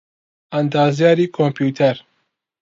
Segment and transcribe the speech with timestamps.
[0.53, 1.95] ئەندازیاریی کۆمپیوتەر